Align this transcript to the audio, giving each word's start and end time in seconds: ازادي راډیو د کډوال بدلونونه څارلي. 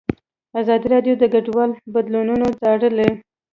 ازادي 0.61 0.87
راډیو 0.93 1.13
د 1.19 1.23
کډوال 1.33 1.71
بدلونونه 1.93 2.47
څارلي. 2.59 3.09